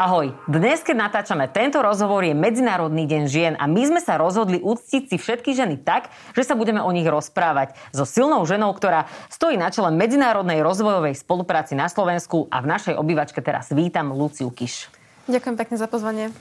Ahoj, 0.00 0.32
dnes 0.48 0.80
keď 0.80 0.96
natáčame 0.96 1.44
tento 1.44 1.76
rozhovor 1.84 2.24
je 2.24 2.32
Medzinárodný 2.32 3.04
deň 3.04 3.22
žien 3.28 3.52
a 3.60 3.68
my 3.68 3.84
sme 3.84 4.00
sa 4.00 4.16
rozhodli 4.16 4.56
uctiť 4.56 5.12
si 5.12 5.20
všetky 5.20 5.52
ženy 5.52 5.76
tak, 5.76 6.08
že 6.32 6.40
sa 6.40 6.56
budeme 6.56 6.80
o 6.80 6.88
nich 6.88 7.04
rozprávať 7.04 7.76
so 7.92 8.08
silnou 8.08 8.40
ženou, 8.48 8.72
ktorá 8.72 9.04
stojí 9.28 9.60
na 9.60 9.68
čele 9.68 9.92
medzinárodnej 9.92 10.64
rozvojovej 10.64 11.20
spolupráci 11.20 11.76
na 11.76 11.92
Slovensku 11.92 12.48
a 12.48 12.64
v 12.64 12.70
našej 12.72 12.94
obývačke 12.96 13.44
teraz 13.44 13.68
vítam 13.76 14.16
Luciu 14.16 14.48
Kiš. 14.48 14.88
Ďakujem 15.28 15.56
pekne 15.60 15.76
za 15.76 15.84
pozvanie. 15.84 16.32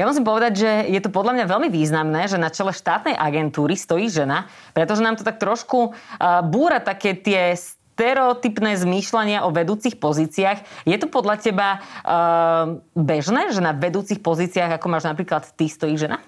Ja 0.00 0.08
musím 0.08 0.24
povedať, 0.24 0.52
že 0.56 0.70
je 0.88 1.00
to 1.04 1.12
podľa 1.12 1.36
mňa 1.36 1.52
veľmi 1.52 1.68
významné, 1.68 2.32
že 2.32 2.40
na 2.40 2.48
čele 2.48 2.72
štátnej 2.72 3.12
agentúry 3.12 3.76
stojí 3.76 4.08
žena, 4.08 4.48
pretože 4.72 5.04
nám 5.04 5.20
to 5.20 5.28
tak 5.28 5.36
trošku 5.36 5.92
uh, 5.92 6.40
búra 6.40 6.80
také 6.80 7.12
tie 7.12 7.60
stereotypné 7.92 8.80
zmýšľania 8.80 9.44
o 9.44 9.52
vedúcich 9.52 10.00
pozíciách. 10.00 10.88
Je 10.88 10.96
to 10.96 11.12
podľa 11.12 11.36
teba 11.44 11.68
uh, 11.78 12.80
bežné, 12.96 13.52
že 13.52 13.60
na 13.60 13.76
vedúcich 13.76 14.24
pozíciách, 14.24 14.80
ako 14.80 14.86
máš 14.88 15.04
napríklad 15.04 15.44
ty, 15.54 15.68
stojí 15.68 16.00
žena? 16.00 16.18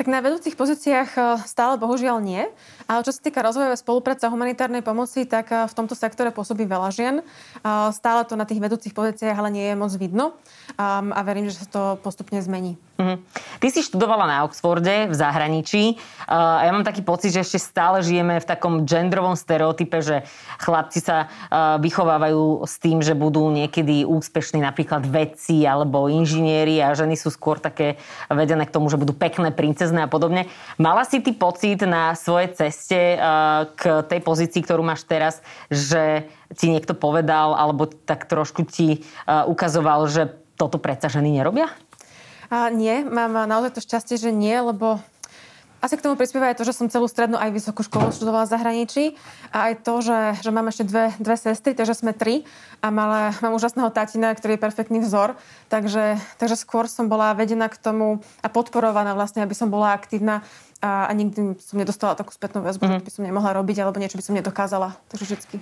Tak 0.00 0.08
na 0.08 0.24
vedúcich 0.24 0.56
pozíciách 0.56 1.10
eh, 1.12 1.24
stále 1.44 1.76
bohužiaľ 1.76 2.24
nie. 2.24 2.48
Ale 2.88 3.04
čo 3.04 3.12
sa 3.12 3.20
týka 3.20 3.44
rozvojovej 3.44 3.76
spolupráce 3.76 4.24
a 4.24 4.32
humanitárnej 4.32 4.80
pomoci, 4.80 5.28
tak 5.28 5.52
eh, 5.52 5.68
v 5.68 5.76
tomto 5.76 5.92
sektore 5.92 6.32
pôsobí 6.32 6.64
veľa 6.64 6.88
žien. 6.88 7.20
Stále 7.92 8.24
to 8.24 8.32
na 8.32 8.48
tých 8.48 8.64
vedúcich 8.64 8.96
pozíciách 8.96 9.36
ale 9.36 9.52
nie 9.52 9.68
je 9.68 9.76
moc 9.76 9.92
vidno. 10.00 10.32
A 10.80 11.20
verím, 11.20 11.52
že 11.52 11.60
sa 11.60 11.68
to 11.68 11.82
postupne 12.00 12.40
zmení. 12.40 12.80
Mm-hmm. 13.00 13.16
Ty 13.64 13.68
si 13.72 13.80
študovala 13.80 14.28
na 14.28 14.36
Oxforde 14.44 15.08
v 15.08 15.14
zahraničí 15.16 15.96
a 16.28 16.68
ja 16.68 16.70
mám 16.76 16.84
taký 16.84 17.00
pocit, 17.00 17.32
že 17.32 17.40
ešte 17.40 17.56
stále 17.56 18.04
žijeme 18.04 18.36
v 18.36 18.44
takom 18.44 18.84
genderovom 18.84 19.40
stereotype, 19.40 20.04
že 20.04 20.28
chlapci 20.60 21.00
sa 21.00 21.32
vychovávajú 21.80 22.68
s 22.68 22.76
tým, 22.76 23.00
že 23.00 23.16
budú 23.16 23.48
niekedy 23.48 24.04
úspešní 24.04 24.60
napríklad 24.60 25.08
vedci 25.08 25.64
alebo 25.64 26.12
inžinieri 26.12 26.84
a 26.84 26.92
ženy 26.92 27.16
sú 27.16 27.32
skôr 27.32 27.56
také 27.56 27.96
vedené 28.28 28.68
k 28.68 28.74
tomu, 28.76 28.92
že 28.92 29.00
budú 29.00 29.16
pekné, 29.16 29.48
princezné 29.48 30.04
a 30.04 30.08
podobne. 30.12 30.52
Mala 30.76 31.08
si 31.08 31.24
ty 31.24 31.32
pocit 31.32 31.80
na 31.88 32.12
svojej 32.12 32.52
ceste 32.52 33.16
k 33.80 33.82
tej 34.12 34.20
pozícii, 34.20 34.60
ktorú 34.60 34.84
máš 34.84 35.08
teraz, 35.08 35.40
že 35.72 36.28
ti 36.52 36.68
niekto 36.68 36.92
povedal 36.92 37.56
alebo 37.56 37.88
tak 37.88 38.28
trošku 38.28 38.68
ti 38.68 39.08
ukazoval, 39.24 40.04
že 40.04 40.36
toto 40.60 40.76
predsa 40.76 41.08
ženy 41.08 41.40
nerobia? 41.40 41.72
A 42.50 42.66
nie, 42.68 43.06
mám 43.06 43.30
naozaj 43.46 43.78
to 43.78 43.80
šťastie, 43.80 44.18
že 44.18 44.34
nie, 44.34 44.58
lebo 44.58 44.98
asi 45.80 45.96
k 45.96 46.04
tomu 46.04 46.14
prispieva 46.16 46.52
aj 46.52 46.60
to, 46.60 46.68
že 46.68 46.76
som 46.76 46.92
celú 46.92 47.08
strednú 47.08 47.40
aj 47.40 47.50
vysokú 47.56 47.80
školu 47.80 48.12
študovala 48.12 48.44
v 48.44 48.52
zahraničí 48.52 49.04
a 49.50 49.72
aj 49.72 49.74
to, 49.80 49.94
že, 50.04 50.20
že 50.44 50.50
mám 50.52 50.68
ešte 50.68 50.84
dve, 50.84 51.12
dve 51.16 51.36
sestry, 51.40 51.72
takže 51.72 51.96
sme 51.96 52.12
tri 52.12 52.44
a 52.84 52.92
mala, 52.92 53.32
mám 53.40 53.56
úžasného 53.56 53.88
tatina, 53.88 54.36
ktorý 54.36 54.60
je 54.60 54.64
perfektný 54.64 54.98
vzor, 55.00 55.40
takže, 55.72 56.20
takže 56.36 56.56
skôr 56.60 56.84
som 56.84 57.08
bola 57.08 57.32
vedená 57.32 57.72
k 57.72 57.80
tomu 57.80 58.20
a 58.44 58.48
podporovaná 58.52 59.16
vlastne, 59.16 59.40
aby 59.40 59.56
som 59.56 59.72
bola 59.72 59.96
aktívna 59.96 60.44
a, 60.80 61.08
a 61.08 61.12
nikdy 61.12 61.60
som 61.60 61.76
nedostala 61.76 62.16
takú 62.16 62.32
spätnú 62.32 62.64
väzbu, 62.64 62.88
mm-hmm. 62.88 63.00
že 63.00 63.06
by 63.08 63.12
som 63.12 63.22
nemohla 63.28 63.52
robiť 63.52 63.76
alebo 63.84 64.00
niečo 64.00 64.16
by 64.16 64.24
som 64.24 64.36
nedokázala. 64.36 64.96
Takže 65.12 65.24
vždycky. 65.28 65.56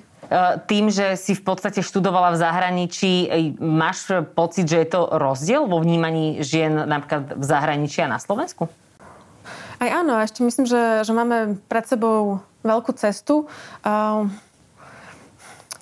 Tým, 0.70 0.94
že 0.94 1.18
si 1.18 1.34
v 1.34 1.42
podstate 1.42 1.82
študovala 1.82 2.34
v 2.34 2.38
zahraničí, 2.38 3.12
máš 3.58 4.14
pocit, 4.38 4.70
že 4.70 4.78
je 4.82 4.88
to 4.94 5.10
rozdiel 5.10 5.66
vo 5.66 5.82
vnímaní 5.82 6.38
žien 6.42 6.70
napríklad 6.86 7.34
v 7.34 7.44
zahraničí 7.44 7.98
a 8.02 8.10
na 8.10 8.22
Slovensku? 8.22 8.70
Aj 9.78 9.88
áno, 9.90 10.18
a 10.18 10.26
ešte 10.26 10.42
myslím, 10.42 10.66
že, 10.66 11.06
že 11.06 11.12
máme 11.14 11.62
pred 11.70 11.86
sebou 11.86 12.42
veľkú 12.66 12.90
cestu. 12.98 13.46
Uh, 13.86 14.26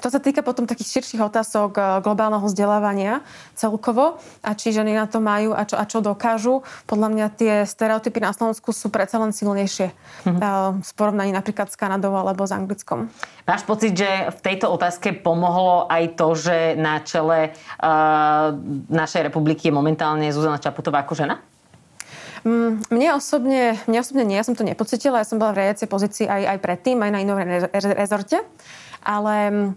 to 0.06 0.12
sa 0.12 0.22
týka 0.22 0.44
potom 0.44 0.68
takých 0.70 1.00
širších 1.00 1.18
otázok 1.18 1.70
eh, 1.74 1.84
globálneho 2.04 2.44
vzdelávania 2.46 3.26
celkovo 3.58 4.22
a 4.44 4.54
či 4.54 4.70
ženy 4.70 4.94
na 4.94 5.10
to 5.10 5.18
majú 5.18 5.50
a 5.50 5.66
čo, 5.66 5.74
a 5.74 5.82
čo 5.82 6.04
dokážu. 6.04 6.62
Podľa 6.86 7.08
mňa 7.10 7.26
tie 7.34 7.54
stereotypy 7.66 8.22
na 8.22 8.30
Slovensku 8.30 8.70
sú 8.70 8.92
predsa 8.92 9.18
len 9.18 9.34
silnejšie 9.34 9.90
mm-hmm. 9.90 10.84
v 10.84 10.90
porovnaní 10.94 11.34
napríklad 11.34 11.72
s 11.72 11.76
Kanadou 11.80 12.14
alebo 12.14 12.46
s 12.46 12.52
Anglickom. 12.54 13.10
Máš 13.48 13.66
pocit, 13.66 13.98
že 13.98 14.30
v 14.30 14.38
tejto 14.44 14.70
otázke 14.70 15.10
pomohlo 15.10 15.90
aj 15.90 16.14
to, 16.14 16.38
že 16.38 16.78
na 16.78 17.02
čele 17.02 17.50
uh, 17.50 18.54
našej 18.86 19.26
republiky 19.26 19.72
je 19.72 19.74
momentálne 19.74 20.28
Zuzana 20.30 20.62
Čaputová 20.62 21.02
ako 21.02 21.18
žena? 21.18 21.42
Mm, 22.46 22.78
mne 22.94 23.18
osobne, 23.18 23.74
mne 23.90 23.98
osobne 23.98 24.22
nie, 24.22 24.38
ja 24.38 24.46
som 24.46 24.54
to 24.54 24.62
nepocitila, 24.62 25.18
ja 25.18 25.26
som 25.26 25.42
bola 25.42 25.50
v 25.50 25.66
riadiacej 25.66 25.88
pozícii 25.90 26.26
aj, 26.30 26.42
aj 26.54 26.58
predtým, 26.62 27.02
aj 27.02 27.10
na 27.10 27.18
inom 27.18 27.38
rezorte, 27.74 28.46
ale 29.02 29.34
mm, 29.50 29.70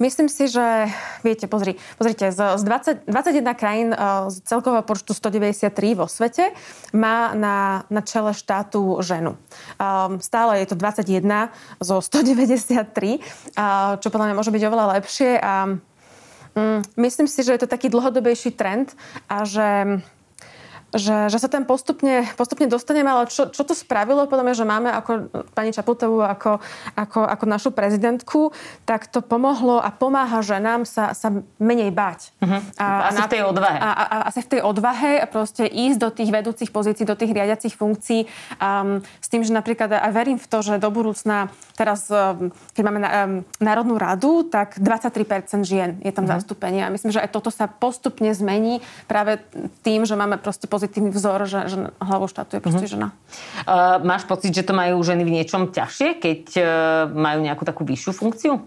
Myslím 0.00 0.32
si, 0.32 0.48
že, 0.48 0.88
viete, 1.20 1.44
pozri, 1.44 1.76
pozrite, 2.00 2.32
z, 2.32 2.56
z 2.56 2.62
20, 2.64 3.04
21 3.04 3.52
krajín 3.52 3.92
e, 3.92 3.96
z 4.32 4.40
celkového 4.48 4.80
počtu 4.80 5.12
193 5.12 5.68
vo 5.92 6.08
svete 6.08 6.56
má 6.96 7.36
na, 7.36 7.84
na 7.92 8.00
čele 8.00 8.32
štátu 8.32 8.96
ženu. 9.04 9.36
Um, 9.76 10.16
stále 10.24 10.64
je 10.64 10.72
to 10.72 10.76
21 10.80 11.52
zo 11.84 12.00
193, 12.00 12.80
uh, 12.80 14.00
čo 14.00 14.08
podľa 14.08 14.32
mňa 14.32 14.38
môže 14.40 14.48
byť 14.48 14.62
oveľa 14.64 14.86
lepšie 14.96 15.36
a 15.36 15.76
um, 16.56 16.80
myslím 16.96 17.28
si, 17.28 17.44
že 17.44 17.60
je 17.60 17.60
to 17.60 17.68
taký 17.68 17.92
dlhodobejší 17.92 18.56
trend 18.56 18.96
a 19.28 19.44
že 19.44 20.00
že, 20.90 21.30
že 21.30 21.38
sa 21.38 21.46
tam 21.46 21.62
postupne, 21.62 22.26
postupne 22.34 22.66
dostaneme, 22.66 23.06
ale 23.06 23.30
čo, 23.30 23.46
čo 23.50 23.62
to 23.62 23.74
spravilo, 23.78 24.26
podľa 24.26 24.44
mňa, 24.46 24.54
že 24.58 24.66
máme 24.66 24.88
ako 24.90 25.10
pani 25.54 25.70
Čaputovú 25.70 26.22
ako, 26.22 26.58
ako, 26.98 27.20
ako 27.22 27.44
našu 27.46 27.70
prezidentku, 27.70 28.50
tak 28.82 29.06
to 29.06 29.22
pomohlo 29.22 29.78
a 29.78 29.94
pomáha 29.94 30.42
ženám 30.42 30.82
sa, 30.82 31.14
sa 31.14 31.30
menej 31.62 31.94
báť. 31.94 32.34
Uh-huh. 32.42 32.58
A, 32.78 33.14
asi 33.14 33.22
a 33.22 33.26
v 33.26 33.30
tej 33.30 33.42
odvahe. 33.46 33.78
A, 33.78 33.90
a, 33.90 34.04
a 34.04 34.16
asi 34.26 34.40
v 34.42 34.48
tej 34.50 34.60
odvahe 34.66 35.12
a 35.22 35.26
proste 35.30 35.64
ísť 35.66 35.98
do 36.02 36.10
tých 36.10 36.30
vedúcich 36.34 36.70
pozícií, 36.74 37.06
do 37.06 37.14
tých 37.14 37.30
riadiacich 37.30 37.74
funkcií 37.78 38.26
um, 38.58 38.98
s 39.22 39.28
tým, 39.30 39.46
že 39.46 39.54
napríklad 39.54 39.94
aj 39.94 40.10
verím 40.10 40.38
v 40.42 40.46
to, 40.50 40.58
že 40.58 40.82
do 40.82 40.90
budúcna 40.90 41.54
teraz, 41.78 42.10
um, 42.10 42.50
keď 42.74 42.82
máme 42.82 43.00
na, 43.00 43.10
um, 43.10 43.46
Národnú 43.62 43.94
radu, 43.94 44.42
tak 44.42 44.82
23% 44.82 45.62
žien 45.62 46.02
je 46.02 46.10
tam 46.10 46.26
uh-huh. 46.26 46.42
zastúpenie. 46.42 46.82
A 46.82 46.90
myslím, 46.90 47.14
že 47.14 47.22
aj 47.22 47.30
toto 47.30 47.54
sa 47.54 47.70
postupne 47.70 48.34
zmení 48.34 48.82
práve 49.06 49.38
tým, 49.86 50.02
že 50.02 50.18
máme 50.18 50.40
proste 50.42 50.66
pozitívny 50.80 51.12
vzor, 51.12 51.44
že, 51.44 51.60
že 51.68 51.76
hlavou 52.00 52.24
štátu 52.24 52.56
je 52.56 52.64
proste 52.64 52.88
mm-hmm. 52.88 52.96
žena. 52.96 53.08
Uh, 53.68 54.00
máš 54.00 54.24
pocit, 54.24 54.56
že 54.56 54.64
to 54.64 54.72
majú 54.72 54.96
ženy 55.04 55.28
v 55.28 55.36
niečom 55.36 55.68
ťažšie, 55.68 56.16
keď 56.16 56.40
uh, 56.56 56.64
majú 57.12 57.44
nejakú 57.44 57.68
takú 57.68 57.84
vyššiu 57.84 58.16
funkciu? 58.16 58.64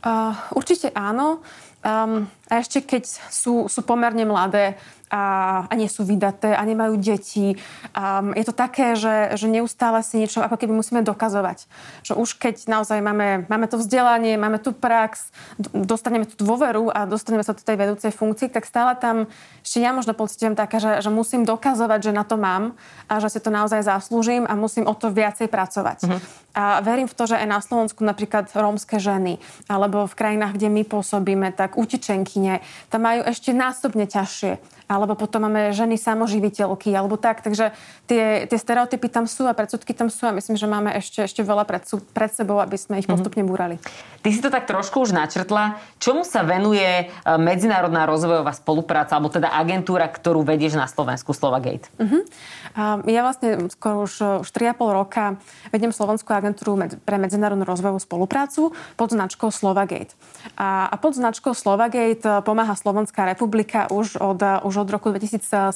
Uh, 0.00 0.32
určite 0.56 0.88
áno. 0.96 1.44
Um, 1.84 2.24
a 2.48 2.64
ešte 2.64 2.80
keď 2.80 3.04
sú, 3.28 3.68
sú 3.68 3.80
pomerne 3.84 4.24
mladé, 4.24 4.80
a, 5.10 5.64
a 5.70 5.72
nie 5.78 5.86
sú 5.86 6.02
vydaté 6.02 6.50
a 6.54 6.62
nemajú 6.66 6.98
deti. 6.98 7.54
Um, 7.94 8.34
je 8.34 8.44
to 8.46 8.54
také, 8.54 8.98
že, 8.98 9.38
že 9.38 9.46
neustále 9.46 10.02
si 10.02 10.18
niečo 10.18 10.42
ako 10.42 10.58
keby 10.58 10.74
musíme 10.74 11.00
dokazovať. 11.06 11.70
Že 12.02 12.12
už 12.18 12.28
keď 12.42 12.66
naozaj 12.66 12.98
máme, 12.98 13.46
máme 13.46 13.66
to 13.70 13.78
vzdelanie, 13.78 14.34
máme 14.34 14.58
tu 14.58 14.74
prax, 14.74 15.30
dostaneme 15.70 16.26
tú 16.26 16.42
dôveru 16.42 16.90
a 16.90 17.06
dostaneme 17.06 17.46
sa 17.46 17.54
do 17.54 17.62
tej 17.62 17.78
vedúcej 17.78 18.10
funkcii, 18.10 18.50
tak 18.50 18.66
stále 18.66 18.98
tam 18.98 19.30
ešte 19.62 19.82
ja 19.82 19.90
možno 19.90 20.14
pocitujem 20.14 20.54
také, 20.54 20.78
že, 20.78 21.02
že 21.02 21.10
musím 21.10 21.42
dokazovať, 21.46 22.10
že 22.10 22.12
na 22.14 22.22
to 22.22 22.38
mám 22.38 22.78
a 23.10 23.18
že 23.22 23.34
si 23.34 23.38
to 23.42 23.50
naozaj 23.50 23.82
zaslúžim 23.82 24.46
a 24.46 24.54
musím 24.54 24.86
o 24.86 24.94
to 24.94 25.10
viacej 25.10 25.50
pracovať. 25.50 25.98
Mm-hmm. 26.06 26.20
A 26.56 26.80
verím 26.80 27.10
v 27.10 27.14
to, 27.14 27.28
že 27.28 27.36
aj 27.36 27.46
na 27.50 27.60
Slovensku 27.60 28.00
napríklad 28.00 28.48
rómske 28.54 28.96
ženy 28.96 29.42
alebo 29.68 30.08
v 30.08 30.14
krajinách, 30.14 30.56
kde 30.56 30.70
my 30.70 30.82
pôsobíme, 30.88 31.52
tak 31.52 31.76
utečenkyne, 31.76 32.64
tam 32.88 33.04
majú 33.04 33.26
ešte 33.28 33.52
násobne 33.52 34.08
ťažšie 34.08 34.75
alebo 34.86 35.18
potom 35.18 35.50
máme 35.50 35.74
ženy 35.74 35.98
samoživiteľky, 35.98 36.94
alebo 36.94 37.18
tak. 37.18 37.42
Takže 37.42 37.74
tie, 38.06 38.46
tie 38.46 38.58
stereotypy 38.58 39.10
tam 39.10 39.26
sú 39.26 39.50
a 39.50 39.54
predsudky 39.54 39.90
tam 39.92 40.10
sú 40.10 40.30
a 40.30 40.32
myslím, 40.32 40.54
že 40.54 40.66
máme 40.70 40.94
ešte, 40.94 41.26
ešte 41.26 41.42
veľa 41.42 41.66
pred, 41.66 41.82
pred 42.14 42.30
sebou, 42.30 42.62
aby 42.62 42.78
sme 42.78 43.02
ich 43.02 43.06
mhm. 43.10 43.12
postupne 43.18 43.42
búrali. 43.42 43.82
Ty 44.22 44.28
si 44.30 44.40
to 44.42 44.50
tak 44.50 44.70
trošku 44.70 45.02
už 45.02 45.14
načrtla. 45.14 45.78
Čomu 45.98 46.22
sa 46.22 46.46
venuje 46.46 46.86
e, 46.86 47.04
medzinárodná 47.38 48.06
rozvojová 48.06 48.54
spolupráca, 48.54 49.18
alebo 49.18 49.30
teda 49.30 49.50
agentúra, 49.54 50.06
ktorú 50.06 50.46
vedieš 50.46 50.78
na 50.78 50.86
Slovensku, 50.86 51.34
Slovagate? 51.34 51.90
Uh-huh. 51.98 52.22
Ja 53.08 53.24
vlastne 53.24 53.72
skoro 53.72 54.04
už, 54.04 54.44
už 54.44 54.48
3,5 54.52 54.76
roka 54.92 55.40
vediem 55.72 55.96
Slovenskú 55.96 56.28
agentúru 56.36 56.76
pre 57.02 57.16
medzinárodnú 57.16 57.64
rozvojovú 57.64 57.96
spoluprácu 57.96 58.76
pod 59.00 59.08
značkou 59.08 59.48
Slovagate. 59.48 60.12
A, 60.60 60.84
a 60.92 60.94
pod 61.00 61.16
značkou 61.16 61.56
Slovagate 61.56 62.44
pomáha 62.44 62.76
Slovenská 62.76 63.24
republika 63.24 63.88
už 63.88 64.20
od, 64.20 64.40
už 64.68 64.75
už 64.76 64.84
od 64.84 64.92
roku 64.92 65.08
2007. 65.08 65.72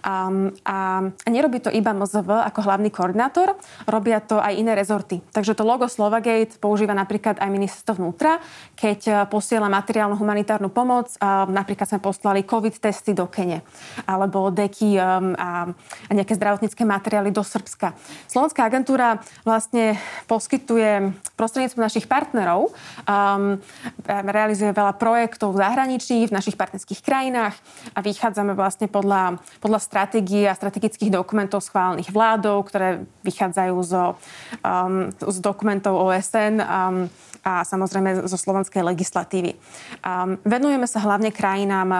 Um, 0.00 0.48
a, 0.64 1.04
a 1.04 1.28
nerobí 1.28 1.60
to 1.60 1.68
iba 1.68 1.92
MZV 1.92 2.48
ako 2.48 2.64
hlavný 2.64 2.88
koordinátor, 2.88 3.52
robia 3.84 4.24
to 4.24 4.40
aj 4.40 4.56
iné 4.56 4.72
rezorty. 4.72 5.20
Takže 5.36 5.52
to 5.52 5.68
logo 5.68 5.84
Slovagate 5.84 6.56
používa 6.56 6.96
napríklad 6.96 7.36
aj 7.36 7.52
ministerstvo 7.52 8.00
vnútra, 8.00 8.40
keď 8.72 9.00
e, 9.04 9.12
posiela 9.28 9.68
materiálnu 9.68 10.16
humanitárnu 10.16 10.72
pomoc. 10.72 11.12
Um, 11.20 11.52
napríklad 11.52 11.84
sme 11.84 12.00
poslali 12.00 12.48
COVID 12.48 12.80
testy 12.80 13.12
do 13.12 13.28
Kene 13.28 13.60
alebo 14.08 14.48
deky 14.48 14.96
um, 14.96 15.36
a, 15.36 15.68
a 16.08 16.10
nejaké 16.16 16.32
zdravotnícke 16.40 16.88
materiály 16.88 17.28
do 17.28 17.44
Srbska. 17.44 17.92
Slovenská 18.32 18.64
agentúra 18.64 19.20
vlastne 19.44 20.00
poskytuje 20.24 21.12
prostredníctvom 21.36 21.84
našich 21.84 22.08
partnerov 22.08 22.72
um, 23.04 23.60
realizuje 24.06 24.72
veľa 24.72 24.96
projektov 24.96 25.52
v 25.52 25.60
zahraničí, 25.60 26.16
v 26.24 26.32
našich 26.32 26.56
partnerských 26.56 27.00
krajinách 27.02 27.54
a 27.92 27.98
vychádzame 28.06 28.54
vlastne 28.54 28.86
podľa, 28.86 29.42
podľa 29.58 29.80
stratégie 29.82 30.46
a 30.46 30.54
strategických 30.54 31.10
dokumentov 31.10 31.66
schválených 31.66 32.14
vládou, 32.14 32.62
ktoré 32.62 33.02
vychádzajú 33.26 33.76
zo, 33.82 34.14
um, 34.62 35.10
z 35.10 35.38
dokumentov 35.42 35.98
OSN 35.98 36.62
um, 36.62 37.10
a 37.42 37.66
samozrejme 37.66 38.26
zo 38.26 38.38
slovenskej 38.38 38.86
legislatívy. 38.86 39.58
Um, 40.02 40.38
venujeme 40.46 40.86
sa 40.86 41.02
hlavne 41.02 41.34
krajinám 41.34 41.88
um, 41.90 41.98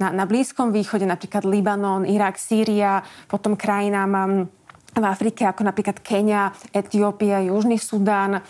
na, 0.00 0.08
na 0.08 0.24
Blízkom 0.24 0.72
východe, 0.72 1.04
napríklad 1.04 1.44
Libanon, 1.44 2.08
Irak, 2.08 2.40
Sýria, 2.40 3.04
potom 3.28 3.52
krajinám 3.52 4.10
um, 4.16 4.32
v 4.92 5.04
Afrike, 5.08 5.48
ako 5.48 5.64
napríklad 5.64 6.04
Kenia, 6.04 6.52
Etiópia, 6.68 7.40
Južný 7.48 7.80
Sudán, 7.80 8.44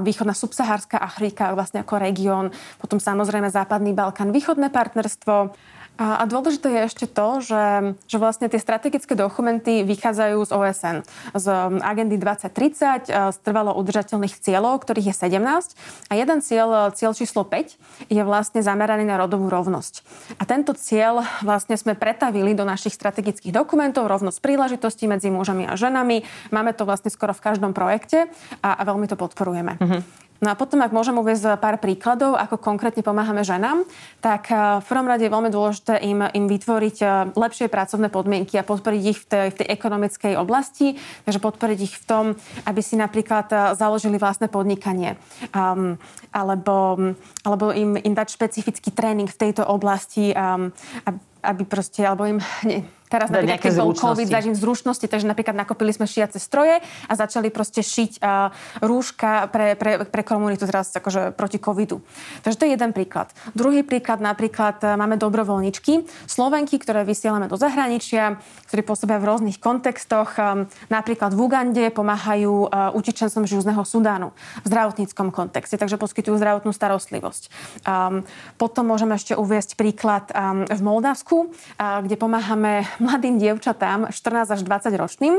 východná 0.00 0.32
subsahárska 0.32 0.96
Afrika, 0.96 1.52
vlastne 1.52 1.84
ako 1.84 2.00
región, 2.00 2.48
potom 2.80 2.96
samozrejme 2.96 3.52
Západný 3.52 3.92
Balkán, 3.92 4.32
východné 4.32 4.72
partnerstvo, 4.72 5.52
a, 5.94 6.22
a 6.22 6.24
dôležité 6.26 6.74
je 6.74 6.80
ešte 6.90 7.06
to, 7.06 7.38
že, 7.38 7.94
že 8.10 8.18
vlastne 8.18 8.50
tie 8.50 8.58
strategické 8.58 9.14
dokumenty 9.14 9.86
vychádzajú 9.86 10.38
z 10.42 10.50
OSN, 10.50 10.96
z 11.38 11.46
um, 11.46 11.78
agendy 11.78 12.18
2030, 12.18 13.14
z 13.14 13.36
trvalo 13.46 13.70
udržateľných 13.78 14.34
cieľov, 14.42 14.82
ktorých 14.82 15.14
je 15.14 15.14
17. 15.14 15.38
A 16.10 16.12
jeden 16.18 16.38
cieľ, 16.42 16.90
cieľ 16.98 17.14
číslo 17.14 17.46
5, 17.46 18.10
je 18.10 18.22
vlastne 18.26 18.58
zameraný 18.58 19.06
na 19.06 19.22
rodovú 19.22 19.46
rovnosť. 19.46 20.02
A 20.38 20.42
tento 20.42 20.74
cieľ 20.74 21.22
vlastne 21.46 21.78
sme 21.78 21.94
pretavili 21.94 22.58
do 22.58 22.66
našich 22.66 22.98
strategických 22.98 23.54
dokumentov, 23.54 24.10
rovnosť 24.10 24.42
príležitostí 24.42 25.06
medzi 25.06 25.30
mužami 25.30 25.70
a 25.70 25.78
ženami. 25.78 26.26
Máme 26.50 26.74
to 26.74 26.82
vlastne 26.82 27.14
skoro 27.14 27.30
v 27.30 27.54
každom 27.54 27.70
projekte 27.70 28.26
a, 28.66 28.74
a 28.74 28.82
veľmi 28.82 29.06
to 29.06 29.14
podporujeme. 29.14 29.78
Mm-hmm. 29.78 30.23
No 30.44 30.52
a 30.52 30.60
potom, 30.60 30.84
ak 30.84 30.92
môžem 30.92 31.16
uvieť 31.16 31.56
pár 31.56 31.80
príkladov, 31.80 32.36
ako 32.36 32.60
konkrétne 32.60 33.00
pomáhame 33.00 33.40
ženám, 33.48 33.88
tak 34.20 34.52
eh, 34.52 34.84
v 34.84 34.84
prvom 34.84 35.08
rade 35.08 35.24
je 35.24 35.32
veľmi 35.32 35.48
dôležité 35.48 36.04
im, 36.04 36.20
im 36.20 36.44
vytvoriť 36.44 36.96
eh, 37.00 37.08
lepšie 37.32 37.72
pracovné 37.72 38.12
podmienky 38.12 38.60
a 38.60 38.68
podporiť 38.68 39.02
ich 39.08 39.24
v 39.24 39.26
tej, 39.26 39.46
v 39.56 39.58
tej 39.64 39.66
ekonomickej 39.72 40.36
oblasti, 40.36 41.00
takže 41.24 41.40
podporiť 41.40 41.78
ich 41.80 41.96
v 41.96 42.04
tom, 42.04 42.24
aby 42.68 42.80
si 42.84 43.00
napríklad 43.00 43.48
eh, 43.48 43.58
založili 43.72 44.20
vlastné 44.20 44.52
podnikanie. 44.52 45.16
Um, 45.56 45.96
alebo, 46.28 47.00
alebo 47.40 47.72
im, 47.72 47.96
im 47.96 48.12
dať 48.12 48.36
špecifický 48.36 48.92
tréning 48.92 49.32
v 49.32 49.40
tejto 49.40 49.64
oblasti, 49.64 50.36
um, 50.36 50.68
aby 51.40 51.62
proste, 51.64 52.04
alebo 52.04 52.28
im... 52.28 52.44
Nie, 52.68 52.84
Teraz 53.14 53.30
napríklad, 53.30 53.62
keď 53.62 53.74
bol 53.78 53.94
COVID, 53.94 54.26
zažím 54.26 54.58
zručnosti, 54.58 55.06
takže 55.06 55.30
napríklad 55.30 55.54
nakopili 55.54 55.94
sme 55.94 56.02
šiace 56.02 56.42
stroje 56.42 56.82
a 56.82 57.12
začali 57.14 57.46
proste 57.54 57.78
šiť 57.78 58.18
uh, 58.18 58.50
rúška 58.82 59.46
pre, 59.54 59.78
pre, 59.78 60.02
pre 60.02 60.22
komunitu 60.26 60.66
teraz 60.66 60.90
akože 60.90 61.30
proti 61.38 61.62
covidu. 61.62 62.02
Takže 62.42 62.58
to 62.58 62.66
je 62.66 62.74
jeden 62.74 62.90
príklad. 62.90 63.30
Druhý 63.54 63.86
príklad 63.86 64.18
napríklad 64.18 64.82
uh, 64.82 64.98
máme 64.98 65.14
dobrovoľničky, 65.14 66.10
Slovenky, 66.26 66.74
ktoré 66.82 67.06
vysielame 67.06 67.46
do 67.46 67.54
zahraničia, 67.54 68.42
ktorí 68.66 68.82
pôsobia 68.82 69.22
v 69.22 69.30
rôznych 69.30 69.62
kontextoch. 69.62 70.34
Um, 70.34 70.66
napríklad 70.90 71.38
v 71.38 71.40
Ugande 71.46 71.84
pomáhajú 71.94 72.66
uh, 72.66 72.90
utečencom 72.98 73.46
z 73.46 73.50
Južného 73.54 73.86
Sudánu 73.86 74.34
v 74.64 74.66
zdravotníckom 74.66 75.30
kontexte, 75.30 75.78
takže 75.78 76.02
poskytujú 76.02 76.34
zdravotnú 76.34 76.74
starostlivosť. 76.74 77.42
Um, 77.86 78.26
potom 78.58 78.90
môžeme 78.90 79.14
ešte 79.14 79.38
uviesť 79.38 79.78
príklad 79.78 80.34
um, 80.34 80.66
v 80.66 80.80
Moldavsku, 80.82 81.54
uh, 81.54 82.02
kde 82.02 82.18
pomáhame 82.18 82.82
mladým 83.04 83.36
dievčatám, 83.36 84.08
14 84.08 84.56
až 84.56 84.60
20 84.64 84.96
ročným, 84.96 85.34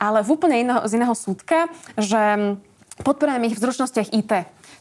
ale 0.00 0.24
v 0.24 0.28
úplne 0.32 0.56
iného, 0.64 0.80
z 0.88 0.96
iného 0.96 1.12
súdka, 1.12 1.68
že 2.00 2.56
podporujeme 3.04 3.48
ich 3.48 3.56
v 3.56 3.62
zručnostiach 3.62 4.12
IT. 4.12 4.32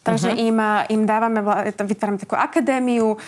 Takže 0.10 0.30
uh-huh. 0.34 0.48
im, 0.50 0.58
im 0.90 1.02
dávame, 1.06 1.40
vytvárame 1.78 2.18
takú 2.18 2.34
akadémiu, 2.34 3.22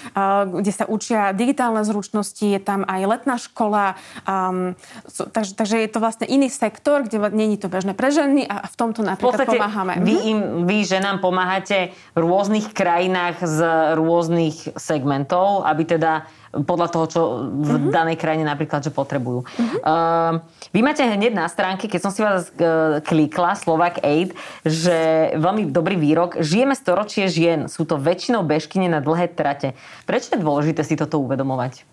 kde 0.50 0.72
sa 0.74 0.90
učia 0.90 1.32
digitálne 1.32 1.86
zručnosti, 1.86 2.42
je 2.42 2.58
tam 2.58 2.82
aj 2.90 3.02
letná 3.06 3.36
škola. 3.38 3.96
Um, 4.26 4.74
takže, 5.06 5.54
takže 5.54 5.76
je 5.86 5.90
to 5.90 6.00
vlastne 6.02 6.26
iný 6.26 6.50
sektor, 6.50 7.06
kde 7.06 7.30
není 7.30 7.62
to 7.62 7.70
bežné 7.70 7.94
pre 7.94 8.10
ženy 8.10 8.50
a 8.50 8.66
v 8.66 8.76
tomto 8.76 9.06
napríklad 9.06 9.46
v 9.46 9.62
pomáhame. 9.62 9.94
Vy, 10.02 10.16
mhm. 10.18 10.26
im, 10.26 10.40
vy 10.66 10.78
ženám 10.84 11.22
pomáhate 11.22 11.94
v 12.18 12.18
rôznych 12.18 12.74
krajinách 12.74 13.46
z 13.46 13.60
rôznych 13.94 14.74
segmentov, 14.76 15.64
aby 15.70 15.84
teda 15.86 16.26
podľa 16.52 16.88
toho, 16.92 17.06
čo 17.08 17.22
v 17.48 17.70
uh-huh. 17.72 17.96
danej 17.96 18.20
krajine 18.20 18.44
napríklad, 18.44 18.84
že 18.84 18.92
potrebujú. 18.92 19.48
Uh-huh. 19.48 19.80
Uh, 19.88 20.44
vy 20.76 20.84
máte 20.84 21.00
hneď 21.00 21.32
na 21.32 21.48
stránke, 21.48 21.88
keď 21.88 22.00
som 22.04 22.12
si 22.12 22.20
vás 22.20 22.52
uh, 22.52 23.00
klikla, 23.00 23.56
Slovak 23.56 24.04
Aid, 24.04 24.36
že 24.68 25.32
veľmi 25.40 25.72
dobrý 25.72 25.96
výrok, 25.96 26.44
žijeme 26.44 26.71
storočie 26.74 27.28
žien, 27.28 27.70
sú 27.72 27.86
to 27.86 28.00
väčšinou 28.00 28.44
bežkyne 28.44 28.88
na 28.92 29.00
dlhé 29.00 29.32
trate. 29.32 29.78
Prečo 30.10 30.36
je 30.36 30.44
dôležité 30.44 30.82
si 30.84 31.00
toto 31.00 31.20
uvedomovať? 31.22 31.86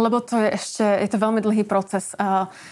Lebo 0.00 0.20
to 0.24 0.40
je 0.40 0.48
ešte, 0.54 0.84
je 0.84 1.08
to 1.12 1.18
veľmi 1.20 1.40
dlhý 1.44 1.64
proces. 1.66 2.16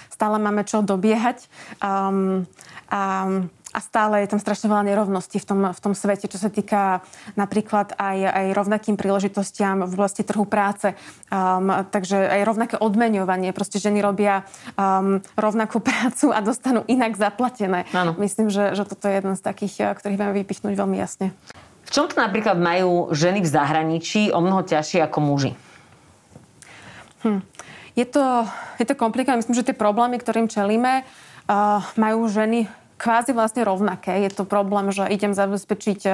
Stále 0.08 0.36
máme 0.40 0.64
čo 0.64 0.80
dobiehať. 0.80 1.46
Um, 1.82 2.48
um, 2.88 3.52
a 3.72 3.80
stále 3.80 4.20
je 4.20 4.36
tam 4.36 4.40
strašne 4.40 4.68
veľa 4.68 4.84
nerovností 4.84 5.40
v 5.40 5.46
tom, 5.48 5.60
v 5.72 5.80
tom 5.80 5.96
svete, 5.96 6.28
čo 6.28 6.36
sa 6.36 6.52
týka 6.52 7.00
napríklad 7.40 7.96
aj, 7.96 8.18
aj 8.28 8.46
rovnakým 8.52 9.00
príležitostiam 9.00 9.88
v 9.88 9.92
oblasti 9.96 10.20
trhu 10.20 10.44
práce. 10.44 10.92
Um, 11.32 11.72
takže 11.88 12.20
aj 12.20 12.44
rovnaké 12.44 12.76
odmeňovanie. 12.76 13.56
Proste 13.56 13.80
ženy 13.80 14.04
robia 14.04 14.44
um, 14.76 15.24
rovnakú 15.40 15.80
prácu 15.88 16.28
a 16.36 16.44
dostanú 16.44 16.84
inak 16.84 17.16
zaplatené. 17.16 17.88
Ano. 17.96 18.12
Myslím, 18.20 18.52
že, 18.52 18.76
že 18.76 18.84
toto 18.84 19.08
je 19.08 19.16
jeden 19.16 19.34
z 19.34 19.42
takých, 19.42 19.74
eh, 19.80 19.96
ktorých 19.96 20.18
vieme 20.20 20.34
vypichnúť 20.44 20.74
veľmi 20.76 20.96
jasne. 21.00 21.32
V 21.82 21.90
čom 21.90 22.12
to 22.12 22.20
napríklad 22.20 22.60
majú 22.60 23.08
ženy 23.10 23.40
v 23.40 23.48
zahraničí 23.48 24.30
o 24.36 24.38
mnoho 24.44 24.68
ťažšie 24.68 25.00
ako 25.08 25.18
muži? 25.24 25.52
Hm. 27.24 27.40
Je 27.96 28.04
to, 28.08 28.48
je 28.80 28.84
to 28.88 28.96
komplikované. 28.96 29.40
Myslím, 29.40 29.56
že 29.56 29.68
tie 29.72 29.76
problémy, 29.76 30.16
ktorým 30.16 30.48
čelíme, 30.48 31.04
uh, 31.04 31.84
majú 32.00 32.28
ženy 32.28 32.68
kvázi 33.02 33.34
vlastne 33.34 33.66
rovnaké. 33.66 34.22
Je 34.22 34.30
to 34.30 34.46
problém, 34.46 34.94
že 34.94 35.02
idem 35.10 35.34
zabezpečiť 35.34 36.00
e, 36.06 36.10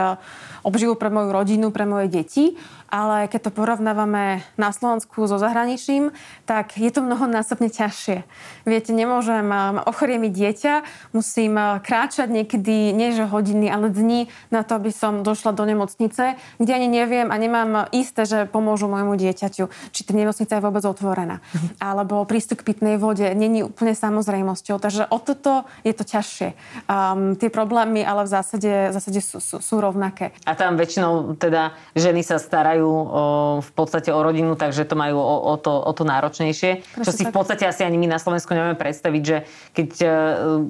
obživu 0.65 0.97
pre 0.97 1.13
moju 1.13 1.29
rodinu, 1.29 1.69
pre 1.69 1.85
moje 1.85 2.09
deti 2.09 2.57
ale 2.89 3.29
keď 3.29 3.49
to 3.49 3.51
porovnávame 3.53 4.41
na 4.57 4.73
Slovensku 4.73 5.29
so 5.29 5.37
zahraničím, 5.37 6.13
tak 6.49 6.77
je 6.81 6.89
to 6.89 7.05
mnohonásobne 7.05 7.69
ťažšie. 7.69 8.25
Viete, 8.65 8.93
nemôžem 8.97 9.45
um, 9.45 9.81
ochoriemiť 9.85 10.33
dieťa, 10.33 10.75
musím 11.13 11.57
uh, 11.57 11.81
kráčať 11.81 12.29
niekedy, 12.33 12.93
nie 12.97 13.13
že 13.13 13.29
hodiny, 13.29 13.69
ale 13.69 13.89
dní 13.93 14.29
na 14.53 14.65
to, 14.65 14.77
aby 14.77 14.93
som 14.93 15.25
došla 15.25 15.57
do 15.57 15.65
nemocnice, 15.65 16.37
kde 16.61 16.73
ani 16.73 16.89
neviem 16.89 17.29
a 17.29 17.37
nemám 17.37 17.89
isté, 17.93 18.25
že 18.25 18.49
pomôžu 18.49 18.89
môjmu 18.89 19.17
dieťaťu, 19.17 19.69
či 19.93 20.01
tá 20.05 20.13
nemocnica 20.17 20.57
je 20.57 20.65
vôbec 20.65 20.85
otvorená. 20.85 21.41
Alebo 21.81 22.25
prístup 22.25 22.65
k 22.65 22.75
pitnej 22.75 22.97
vode 22.97 23.25
není 23.35 23.65
úplne 23.65 23.93
samozrejmosťou. 23.97 24.81
Takže 24.81 25.09
o 25.09 25.19
toto 25.21 25.69
je 25.85 25.93
to 25.93 26.05
ťažšie. 26.05 26.57
Um, 26.89 27.35
tie 27.37 27.53
problémy 27.53 28.05
ale 28.05 28.25
v 28.25 28.31
zásade, 28.31 28.71
v 28.91 28.95
zásade 28.95 29.21
sú, 29.21 29.39
sú, 29.43 29.57
sú 29.59 29.75
rovnaké. 29.83 30.33
A 30.47 30.55
tam 30.55 30.79
väčšinou 30.79 31.37
teda 31.37 31.75
ženy 31.99 32.23
sa 32.23 32.39
starajú 32.39 32.78
starajú 32.79 32.91
o, 32.95 33.25
v 33.59 33.71
podstate 33.75 34.11
o 34.15 34.21
rodinu, 34.23 34.55
takže 34.55 34.87
to 34.87 34.95
majú 34.95 35.19
o, 35.19 35.37
o, 35.51 35.55
to, 35.59 35.73
o 35.75 35.93
to 35.93 36.07
náročnejšie. 36.07 36.87
Prečo 36.95 37.11
čo 37.11 37.11
si 37.11 37.27
tak. 37.27 37.31
v 37.31 37.35
podstate 37.35 37.65
asi 37.67 37.83
ani 37.83 37.99
my 37.99 38.07
na 38.07 38.23
Slovensku 38.23 38.55
nevieme 38.55 38.79
predstaviť, 38.79 39.23
že 39.27 39.37
keď 39.75 39.91
uh, 39.99 40.09